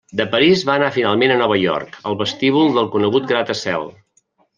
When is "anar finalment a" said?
0.79-1.35